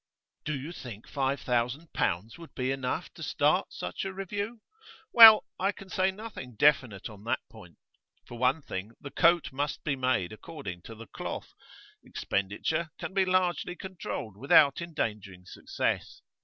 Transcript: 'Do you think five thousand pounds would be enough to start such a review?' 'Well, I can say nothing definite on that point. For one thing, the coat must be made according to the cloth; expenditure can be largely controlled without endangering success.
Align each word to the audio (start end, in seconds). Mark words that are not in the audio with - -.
'Do 0.45 0.59
you 0.59 0.71
think 0.71 1.07
five 1.07 1.39
thousand 1.39 1.93
pounds 1.93 2.39
would 2.39 2.51
be 2.55 2.71
enough 2.71 3.13
to 3.13 3.21
start 3.21 3.71
such 3.71 4.03
a 4.03 4.11
review?' 4.11 4.59
'Well, 5.13 5.43
I 5.59 5.71
can 5.71 5.89
say 5.89 6.09
nothing 6.09 6.55
definite 6.55 7.07
on 7.07 7.23
that 7.25 7.41
point. 7.51 7.77
For 8.25 8.35
one 8.35 8.63
thing, 8.63 8.93
the 8.99 9.11
coat 9.11 9.53
must 9.53 9.83
be 9.83 9.95
made 9.95 10.33
according 10.33 10.81
to 10.85 10.95
the 10.95 11.05
cloth; 11.05 11.53
expenditure 12.03 12.89
can 12.97 13.13
be 13.13 13.25
largely 13.25 13.75
controlled 13.75 14.37
without 14.37 14.81
endangering 14.81 15.45
success. 15.45 16.23